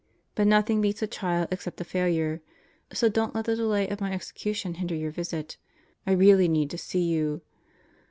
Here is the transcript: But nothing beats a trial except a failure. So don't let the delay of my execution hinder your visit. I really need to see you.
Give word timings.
But 0.33 0.47
nothing 0.47 0.81
beats 0.81 1.03
a 1.03 1.05
trial 1.05 1.47
except 1.51 1.79
a 1.79 1.83
failure. 1.83 2.41
So 2.91 3.07
don't 3.07 3.35
let 3.35 3.45
the 3.45 3.55
delay 3.55 3.87
of 3.87 4.01
my 4.01 4.11
execution 4.13 4.73
hinder 4.73 4.95
your 4.95 5.11
visit. 5.11 5.57
I 6.07 6.13
really 6.13 6.47
need 6.47 6.71
to 6.71 6.77
see 6.79 7.03
you. 7.03 7.43